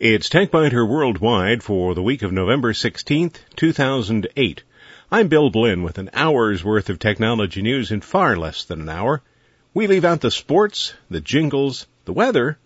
[0.00, 4.62] It's TechByter Worldwide for the week of November 16th, 2008.
[5.10, 8.88] I'm Bill Blinn with an hour's worth of technology news in far less than an
[8.88, 9.22] hour.
[9.74, 12.58] We leave out the sports, the jingles, the weather,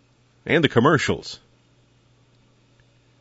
[0.45, 1.40] and the commercials.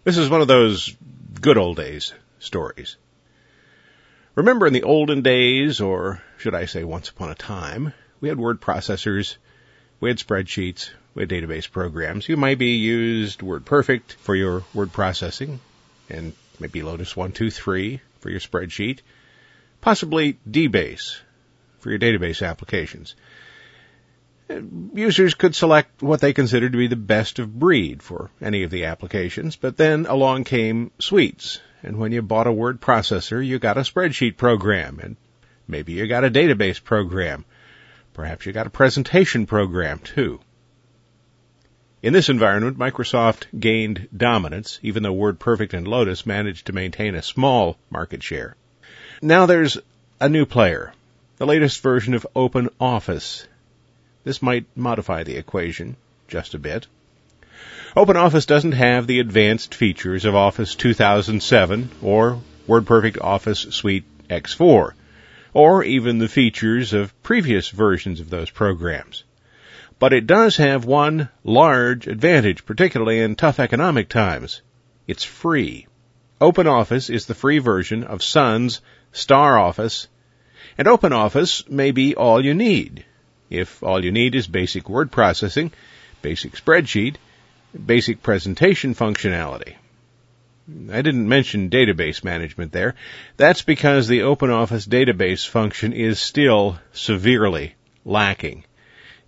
[0.04, 0.93] This is one of those
[1.39, 2.98] good old days stories.
[4.36, 8.38] Remember in the olden days, or should I say once upon a time, we had
[8.38, 9.38] word processors,
[10.02, 10.89] we had spreadsheets,
[11.20, 12.28] had database programs.
[12.28, 15.60] You might be used WordPerfect for your word processing,
[16.10, 19.00] and maybe Lotus 123 for your spreadsheet,
[19.82, 21.18] possibly DBase
[21.79, 23.16] for your database applications.
[24.50, 24.61] Uh,
[24.93, 28.71] users could select what they considered to be the best of breed for any of
[28.71, 33.59] the applications, but then along came suites, and when you bought a word processor, you
[33.59, 35.17] got a spreadsheet program, and
[35.67, 37.44] maybe you got a database program.
[38.14, 40.39] Perhaps you got a presentation program too.
[42.03, 47.21] In this environment, Microsoft gained dominance, even though WordPerfect and Lotus managed to maintain a
[47.21, 48.55] small market share.
[49.21, 49.77] Now there's
[50.19, 50.94] a new player,
[51.38, 53.45] the latest version of OpenOffice.
[54.23, 55.95] This might modify the equation
[56.27, 56.88] just a bit.
[57.95, 64.94] OpenOffice doesn't have the advanced features of Office 2007 or WordPerfect Office Suite X4,
[65.53, 69.23] or even the features of previous versions of those programs.
[70.02, 74.63] But it does have one large advantage, particularly in tough economic times.
[75.07, 75.85] It's free.
[76.41, 78.81] OpenOffice is the free version of Sun's
[79.13, 80.07] StarOffice,
[80.75, 83.05] and OpenOffice may be all you need.
[83.52, 85.72] If all you need is basic word processing,
[86.23, 87.17] basic spreadsheet,
[87.85, 89.75] basic presentation functionality.
[90.91, 92.95] I didn't mention database management there.
[93.38, 98.63] That's because the OpenOffice database function is still severely lacking.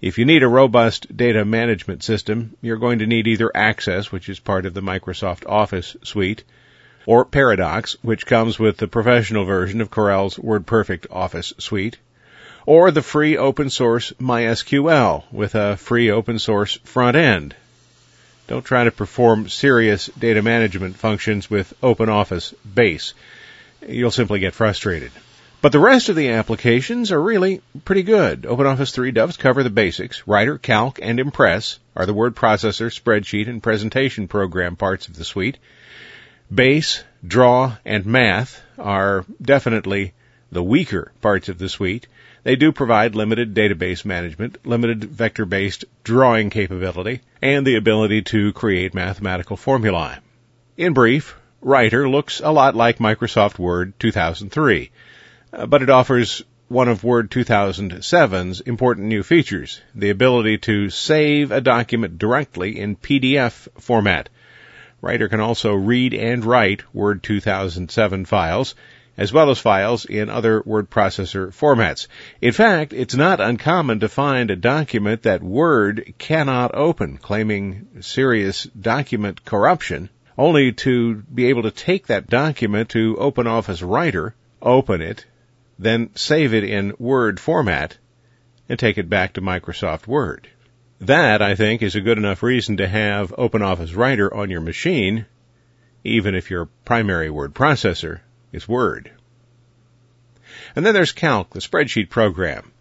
[0.03, 4.27] If you need a robust data management system, you're going to need either Access, which
[4.27, 6.43] is part of the Microsoft Office suite,
[7.05, 11.95] or Paradox, which comes with the professional version of Corel's WordPerfect Office suite,
[12.66, 17.55] or the free open source MySQL with a free open source front end.
[18.47, 23.13] Don't try to perform serious data management functions with OpenOffice Base.
[23.88, 25.13] You'll simply get frustrated.
[25.63, 28.41] But the rest of the applications are really pretty good.
[28.41, 30.28] OpenOffice 3 does cover the basics.
[30.28, 35.23] Writer, Calc, and Impress are the word processor, spreadsheet, and presentation program parts of the
[35.23, 35.57] suite.
[36.53, 40.12] Base, Draw, and Math are definitely
[40.52, 42.07] the weaker parts of the suite.
[42.44, 48.94] They do provide limited database management, limited vector-based drawing capability, and the ability to create
[48.94, 50.18] mathematical formulae.
[50.75, 54.91] In brief, Writer looks a lot like Microsoft Word 2003.
[55.53, 61.52] Uh, but it offers one of Word 2007's important new features, the ability to save
[61.52, 64.30] a document directly in PDF format.
[65.00, 68.74] Writer can also read and write Word 2007 files,
[69.16, 72.08] as well as files in other word processor formats.
[72.41, 78.64] In fact, it's not uncommon to find a document that Word cannot open, claiming serious
[78.64, 84.34] document corruption, only to be able to take that document to OpenOffice Writer,
[84.64, 85.25] open it,
[85.83, 87.97] then save it in Word format
[88.69, 90.47] and take it back to Microsoft Word.
[90.99, 95.25] That, I think, is a good enough reason to have OpenOffice Writer on your machine,
[96.03, 99.11] even if your primary word processor is Word.
[100.75, 102.72] And then there's Calc, the spreadsheet program.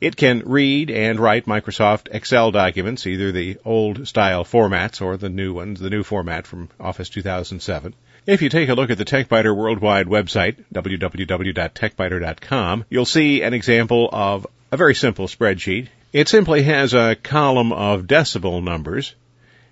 [0.00, 5.28] It can read and write Microsoft Excel documents, either the old style formats or the
[5.28, 7.94] new ones, the new format from Office 2007.
[8.26, 14.08] If you take a look at the TechByter Worldwide website, www.techbyter.com, you'll see an example
[14.12, 15.86] of a very simple spreadsheet.
[16.12, 19.14] It simply has a column of decimal numbers,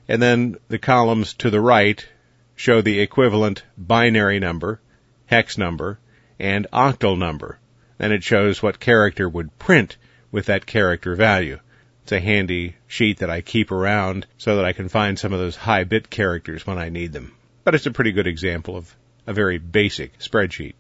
[0.06, 2.06] and then the columns to the right
[2.54, 4.80] show the equivalent binary number,
[5.26, 5.98] hex number,
[6.38, 7.58] and octal number.
[7.98, 9.96] Then it shows what character would print
[10.30, 11.58] with that character value.
[12.04, 15.40] It's a handy sheet that I keep around so that I can find some of
[15.40, 17.32] those high bit characters when I need them
[17.64, 18.94] but it's a pretty good example of
[19.26, 20.74] a very basic spreadsheet.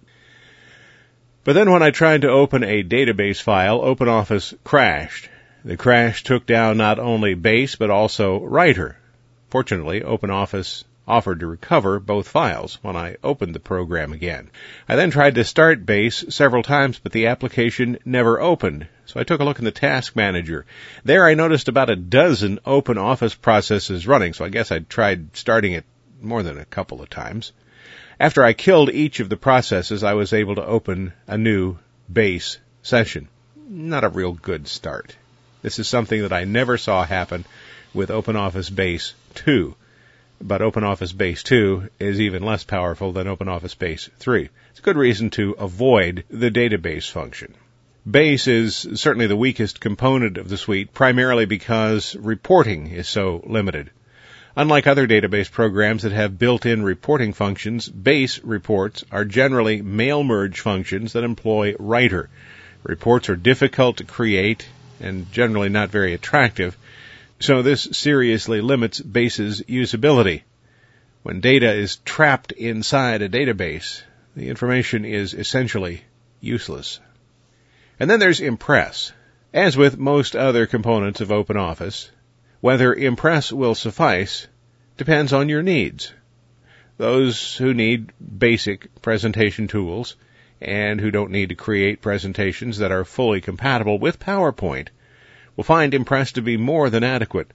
[1.44, 5.28] But then when I tried to open a database file, OpenOffice crashed.
[5.64, 8.96] The crash took down not only Base, but also Writer.
[9.48, 14.50] Fortunately, OpenOffice offered to recover both files when I opened the program again.
[14.88, 18.86] I then tried to start Base several times, but the application never opened.
[19.06, 20.64] So I took a look in the task manager.
[21.04, 25.72] There I noticed about a dozen OpenOffice processes running, so I guess I tried starting
[25.72, 25.84] it
[26.24, 27.52] more than a couple of times.
[28.18, 31.78] After I killed each of the processes, I was able to open a new
[32.12, 33.28] base session.
[33.68, 35.16] Not a real good start.
[35.62, 37.44] This is something that I never saw happen
[37.92, 39.74] with OpenOffice Base 2.
[40.40, 44.48] but OpenOffice Base 2 is even less powerful than OpenOffice Base 3.
[44.70, 47.54] It's a good reason to avoid the database function.
[48.08, 53.90] Base is certainly the weakest component of the suite, primarily because reporting is so limited.
[54.56, 60.60] Unlike other database programs that have built-in reporting functions, base reports are generally mail merge
[60.60, 62.30] functions that employ writer.
[62.84, 64.68] Reports are difficult to create
[65.00, 66.76] and generally not very attractive,
[67.40, 70.42] so this seriously limits base's usability.
[71.24, 74.02] When data is trapped inside a database,
[74.36, 76.04] the information is essentially
[76.40, 77.00] useless.
[77.98, 79.12] And then there's Impress.
[79.52, 82.10] As with most other components of OpenOffice,
[82.64, 84.46] whether Impress will suffice
[84.96, 86.14] depends on your needs.
[86.96, 90.16] Those who need basic presentation tools
[90.62, 94.88] and who don't need to create presentations that are fully compatible with PowerPoint
[95.54, 97.50] will find Impress to be more than adequate.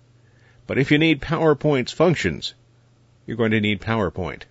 [0.68, 2.54] But if you need PowerPoint's functions,
[3.26, 4.44] you're going to need PowerPoint.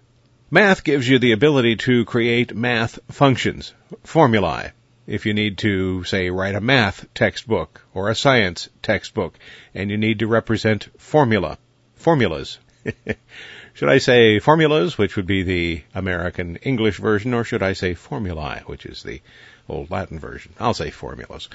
[0.50, 4.72] Math gives you the ability to create math functions, formulae,
[5.08, 9.38] if you need to, say, write a math textbook or a science textbook,
[9.75, 11.56] and you need to represent formula,
[11.94, 12.58] formulas.
[13.75, 17.94] should I say formulas, which would be the American English version, or should I say
[17.94, 19.22] formulae, which is the
[19.66, 20.52] old Latin version?
[20.60, 21.49] I'll say formulas.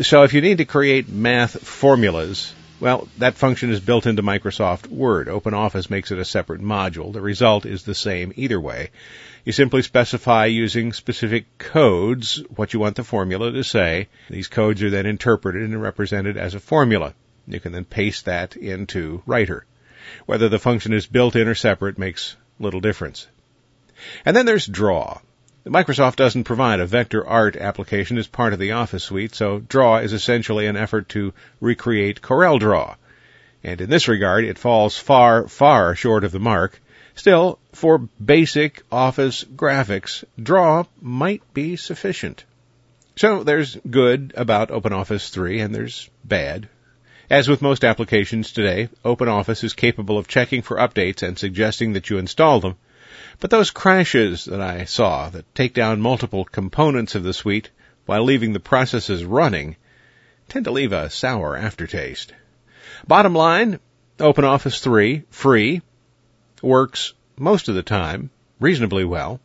[0.00, 4.86] So if you need to create math formulas, well, that function is built into Microsoft
[4.86, 5.26] Word.
[5.26, 7.12] OpenOffice makes it a separate module.
[7.12, 8.90] The result is the same either way.
[9.48, 14.08] You simply specify using specific codes what you want the formula to say.
[14.28, 17.14] These codes are then interpreted and represented as a formula.
[17.46, 19.64] You can then paste that into Writer.
[20.26, 23.26] Whether the function is built in or separate makes little difference.
[24.22, 25.18] And then there's Draw.
[25.64, 30.00] Microsoft doesn't provide a vector art application as part of the Office suite, so Draw
[30.00, 32.96] is essentially an effort to recreate CorelDRAW.
[33.64, 36.82] And in this regard, it falls far, far short of the mark.
[37.18, 42.44] Still, for basic Office graphics, Draw might be sufficient.
[43.16, 46.68] So there's good about OpenOffice 3 and there's bad.
[47.28, 52.08] As with most applications today, OpenOffice is capable of checking for updates and suggesting that
[52.08, 52.76] you install them.
[53.40, 57.70] But those crashes that I saw that take down multiple components of the suite
[58.06, 59.74] while leaving the processes running
[60.48, 62.32] tend to leave a sour aftertaste.
[63.08, 63.80] Bottom line,
[64.20, 65.82] OpenOffice 3, free,
[66.62, 69.40] works most of the time reasonably well.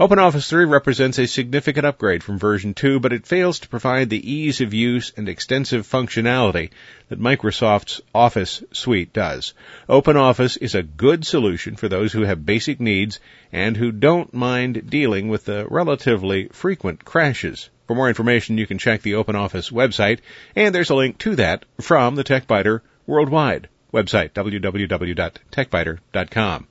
[0.00, 4.32] OpenOffice 3 represents a significant upgrade from version 2, but it fails to provide the
[4.32, 6.70] ease of use and extensive functionality
[7.08, 9.52] that Microsoft's Office suite does.
[9.88, 13.20] OpenOffice is a good solution for those who have basic needs
[13.52, 17.68] and who don't mind dealing with the relatively frequent crashes.
[17.86, 20.20] For more information, you can check the OpenOffice website,
[20.54, 26.68] and there's a link to that from the TechByter Worldwide website, www.techbyter.com.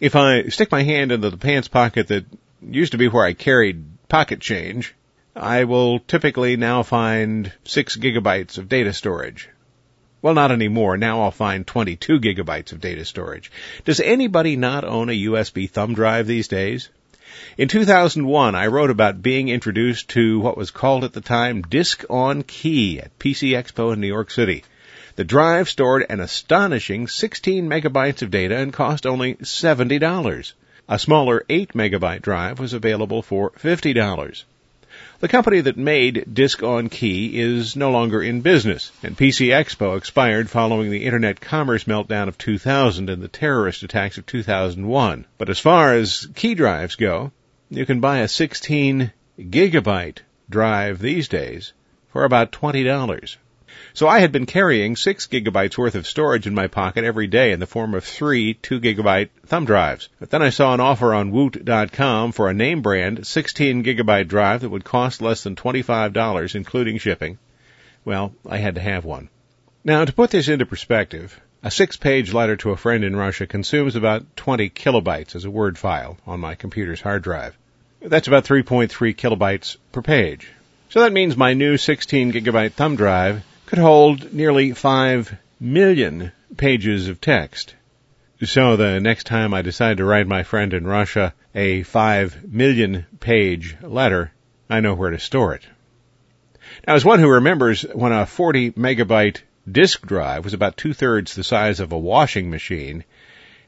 [0.00, 2.24] If I stick my hand into the pants pocket that
[2.60, 4.94] used to be where I carried pocket change,
[5.34, 9.48] I will typically now find 6 gigabytes of data storage.
[10.20, 10.96] Well, not anymore.
[10.96, 13.50] Now I'll find 22 gigabytes of data storage.
[13.84, 16.90] Does anybody not own a USB thumb drive these days?
[17.56, 22.04] In 2001, I wrote about being introduced to what was called at the time Disk
[22.10, 24.64] on Key at PC Expo in New York City.
[25.22, 30.52] The drive stored an astonishing 16 megabytes of data and cost only $70.
[30.88, 34.42] A smaller 8 megabyte drive was available for $50.
[35.20, 39.96] The company that made Disk on Key is no longer in business, and PC Expo
[39.96, 45.24] expired following the internet commerce meltdown of 2000 and the terrorist attacks of 2001.
[45.38, 47.30] But as far as key drives go,
[47.70, 50.18] you can buy a 16 gigabyte
[50.50, 51.72] drive these days
[52.08, 53.36] for about $20.
[53.94, 57.52] So I had been carrying six gigabytes worth of storage in my pocket every day
[57.52, 60.08] in the form of three two gigabyte thumb drives.
[60.18, 64.62] But then I saw an offer on Woot.com for a name brand 16 gigabyte drive
[64.62, 67.38] that would cost less than $25 including shipping.
[68.04, 69.28] Well, I had to have one.
[69.84, 73.46] Now to put this into perspective, a six page letter to a friend in Russia
[73.46, 77.58] consumes about 20 kilobytes as a Word file on my computer's hard drive.
[78.00, 80.48] That's about 3.3 kilobytes per page.
[80.88, 87.08] So that means my new 16 gigabyte thumb drive could hold nearly 5 million pages
[87.08, 87.74] of text.
[88.44, 93.06] So the next time I decide to write my friend in Russia a 5 million
[93.18, 94.30] page letter,
[94.68, 95.62] I know where to store it.
[96.86, 101.34] Now as one who remembers when a 40 megabyte disk drive was about two thirds
[101.34, 103.04] the size of a washing machine,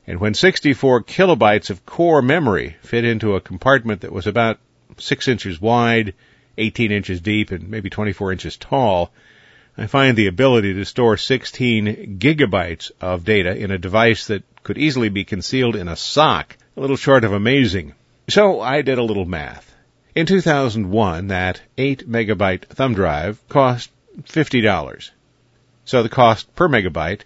[0.07, 4.59] and when 64 kilobytes of core memory fit into a compartment that was about
[4.99, 6.13] 6 inches wide,
[6.59, 9.11] 18 inches deep, and maybe 24 inches tall,
[9.77, 14.79] I find the ability to store 16 gigabytes of data in a device that could
[14.79, 17.95] easily be concealed in a sock, a little short of amazing.
[18.29, 19.75] So I did a little math.
[20.15, 23.91] In 2001, that 8 megabyte thumb drive cost
[24.23, 25.11] $50.
[25.85, 27.23] So the cost per megabyte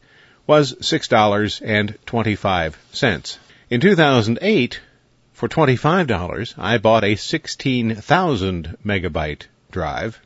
[0.46, 3.38] was $6.25.
[3.70, 4.80] In 2008,
[5.34, 10.18] for $25, I bought a 16,000 megabyte drive.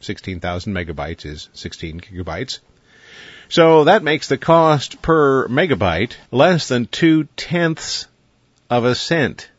[0.00, 2.58] 16,000 megabytes is 16 gigabytes.
[3.48, 8.06] So that makes the cost per megabyte less than two tenths
[8.68, 9.50] of a cent.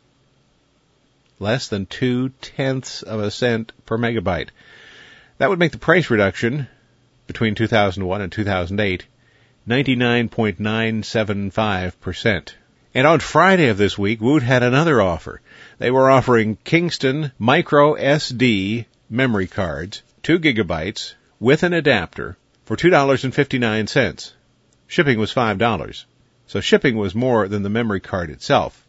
[1.40, 4.50] Less than two tenths of a cent per megabyte.
[5.38, 6.68] That would make the price reduction
[7.28, 9.06] between 2001 and 2008
[9.68, 12.54] 99.975%.
[12.94, 15.40] And on Friday of this week, Woot had another offer.
[15.78, 24.32] They were offering Kingston micro SD memory cards, 2 gigabytes, with an adapter, for $2.59.
[24.86, 26.06] Shipping was $5.
[26.46, 28.86] So shipping was more than the memory card itself.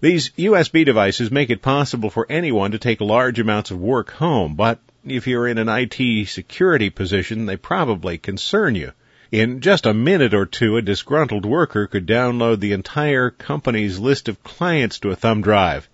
[0.00, 4.56] These USB devices make it possible for anyone to take large amounts of work home,
[4.56, 8.92] but if you're in an IT security position, they probably concern you.
[9.32, 14.28] In just a minute or two, a disgruntled worker could download the entire company's list
[14.28, 15.88] of clients to a thumb drive,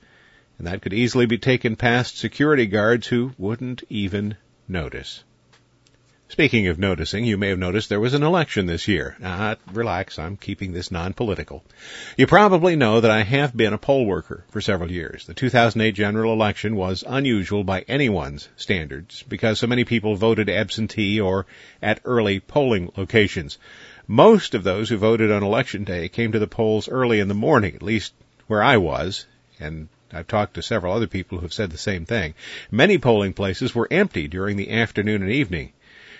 [0.59, 4.37] and that could easily be taken past security guards who wouldn't even
[4.71, 5.25] notice.
[6.31, 9.17] Speaking of noticing, you may have noticed there was an election this year.
[9.21, 11.65] Ah, relax, I'm keeping this non-political.
[12.17, 15.27] You probably know that I have been a poll worker for several years.
[15.27, 21.21] The 2008 general election was unusual by anyone's standards because so many people voted absentee
[21.21, 21.47] or
[21.83, 23.59] at early polling locations.
[24.07, 27.35] Most of those who voted on election day came to the polls early in the
[27.35, 28.13] morning, at least
[28.47, 29.27] where I was,
[29.59, 32.35] and I've talked to several other people who have said the same thing.
[32.71, 35.73] Many polling places were empty during the afternoon and evening.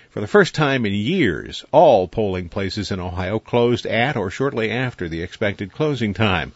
[0.09, 4.69] For the first time in years, all polling places in Ohio closed at or shortly
[4.69, 6.53] after the expected closing time.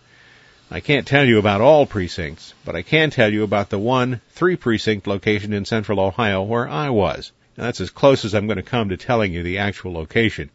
[0.71, 4.21] I can't tell you about all precincts, but I can tell you about the one
[4.31, 7.31] three precinct location in central Ohio where I was.
[7.57, 10.49] Now, that's as close as I'm going to come to telling you the actual location.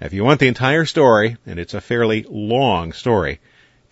[0.00, 3.40] If you want the entire story, and it's a fairly long story,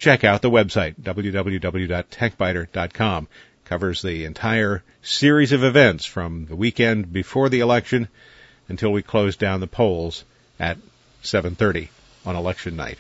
[0.03, 3.29] check out the website, www.techbyter.com.
[3.65, 8.09] Covers the entire series of events from the weekend before the election
[8.69, 10.25] until we close down the polls
[10.59, 10.77] at
[11.23, 11.89] 7:30
[12.27, 12.99] on election night.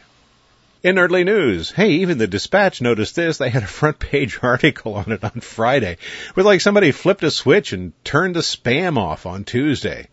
[0.84, 3.38] In early news, hey, even the Dispatch noticed this.
[3.38, 5.96] They had a front page article on it on Friday,
[6.36, 10.06] with like somebody flipped a switch and turned the spam off on Tuesday.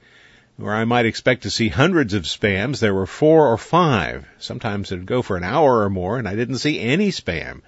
[0.60, 4.26] Where I might expect to see hundreds of spams, there were four or five.
[4.40, 7.62] Sometimes it'd go for an hour or more, and I didn't see any spam.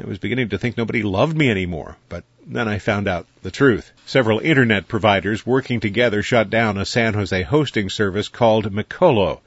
[0.00, 3.50] I was beginning to think nobody loved me anymore, but then I found out the
[3.50, 3.90] truth.
[4.06, 9.40] Several internet providers working together shut down a San Jose hosting service called McColo.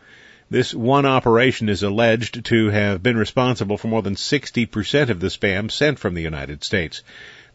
[0.50, 5.28] This one operation is alleged to have been responsible for more than 60% of the
[5.28, 7.04] spam sent from the United States.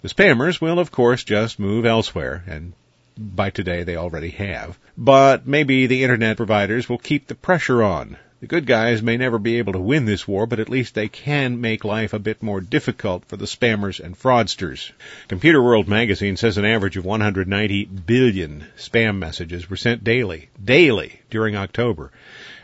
[0.01, 2.73] The spammers will, of course, just move elsewhere, and
[3.19, 4.79] by today they already have.
[4.97, 8.17] But maybe the internet providers will keep the pressure on.
[8.39, 11.09] The good guys may never be able to win this war, but at least they
[11.09, 14.93] can make life a bit more difficult for the spammers and fraudsters.
[15.27, 21.21] Computer World magazine says an average of 190 billion spam messages were sent daily, daily
[21.31, 22.13] during October.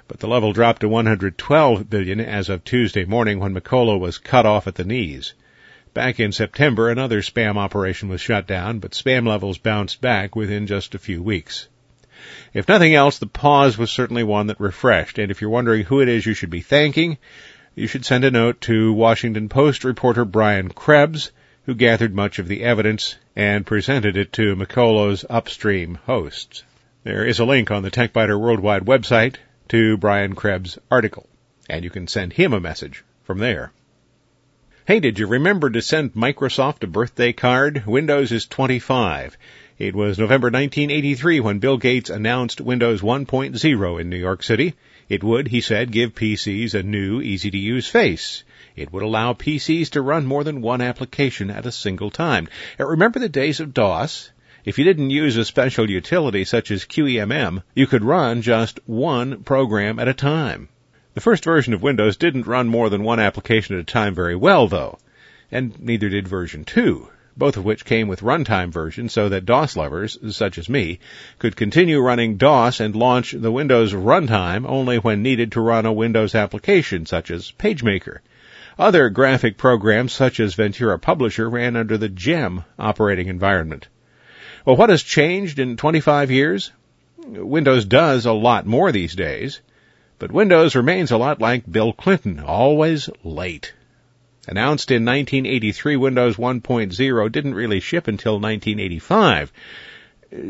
[0.09, 4.45] But the level dropped to 112 billion as of Tuesday morning when McColo was cut
[4.45, 5.33] off at the knees.
[5.95, 10.67] Back in September, another spam operation was shut down, but spam levels bounced back within
[10.67, 11.69] just a few weeks.
[12.55, 16.01] If nothing else, the pause was certainly one that refreshed, and if you're wondering who
[16.01, 17.19] it is you should be thanking,
[17.75, 21.31] you should send a note to Washington Post reporter Brian Krebs,
[21.65, 26.63] who gathered much of the evidence and presented it to McColo's upstream hosts.
[27.05, 29.35] There is a link on the TechByter Worldwide website
[29.69, 31.29] to Brian Krebs' article,
[31.69, 33.73] and you can send him a message from there.
[34.85, 37.87] Hey, did you remember to send Microsoft a birthday card?
[37.87, 39.39] Windows is 25.
[39.79, 44.75] It was November 1983 when Bill Gates announced Windows 1.0 in New York City.
[45.09, 48.43] It would, he said, give PCs a new, easy-to-use face.
[48.75, 52.49] It would allow PCs to run more than one application at a single time.
[52.77, 54.33] Remember the days of DOS?
[54.65, 59.45] If you didn't use a special utility such as QEMM, you could run just one
[59.45, 60.71] program at a time.
[61.15, 64.37] The first version of Windows didn't run more than one application at a time very
[64.37, 64.99] well, though.
[65.51, 69.77] And neither did version 2 both of which came with runtime versions so that DOS
[69.77, 70.99] lovers, such as me,
[71.39, 75.93] could continue running DOS and launch the Windows runtime only when needed to run a
[75.93, 78.19] Windows application such as PageMaker.
[78.79, 83.89] Other graphic programs such as Ventura Publisher ran under the GEM operating environment.
[84.65, 86.73] Well, what has changed in 25 years?
[87.19, 89.61] Windows does a lot more these days,
[90.23, 93.73] But Windows remains a lot like Bill Clinton, always late.
[94.47, 99.53] Announced in 1983, Windows 1.0 didn't really ship until 1985.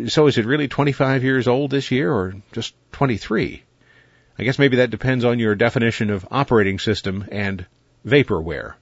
[0.09, 3.63] So is it really 25 years old this year or just 23?
[4.39, 7.65] I guess maybe that depends on your definition of operating system and
[8.07, 8.75] vaporware.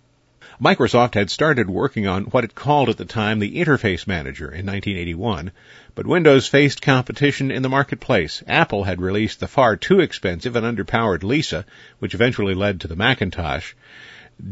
[0.61, 4.67] Microsoft had started working on what it called at the time the Interface Manager in
[4.67, 5.52] 1981,
[5.95, 8.43] but Windows faced competition in the marketplace.
[8.47, 11.64] Apple had released the far too expensive and underpowered Lisa,
[11.99, 13.73] which eventually led to the Macintosh.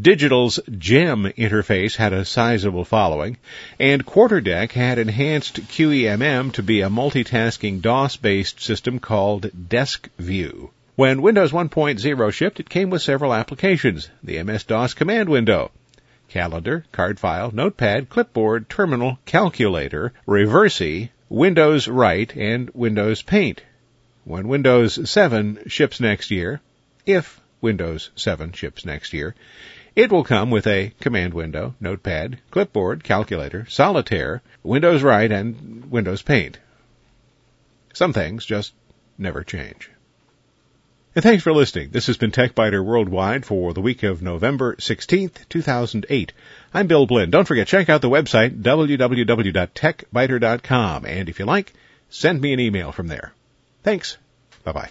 [0.01, 3.37] Digital's GEM interface had a sizable following,
[3.79, 10.71] and Quarterdeck had enhanced QEMM to be a multitasking DOS-based system called DESQview.
[10.97, 14.09] When Windows 1.0 shipped, it came with several applications.
[14.25, 15.71] The MS-DOS command window,
[16.29, 23.63] calendar, card file, notepad, clipboard, terminal, calculator, Reversi, Windows Write, and Windows Paint.
[24.25, 26.61] When Windows 7 ships next year,
[27.07, 29.35] if Windows 7 ships next year,
[29.97, 36.23] it will come with a command window, notepad, clipboard, calculator, solitaire, Windows Write, and Windows
[36.23, 36.59] Paint.
[37.93, 38.75] Some things just
[39.19, 39.91] never change.
[41.19, 41.91] And thanks for listening.
[41.91, 46.33] This has been TechByter Worldwide for the week of November 16th, 2008.
[46.73, 47.33] I'm Bill Blinn.
[47.33, 51.07] Don't forget, check out the website, www.techbyter.com.
[51.07, 51.73] And if you like,
[52.09, 53.33] send me an email from there.
[53.83, 54.17] Thanks.
[54.63, 54.91] Bye bye.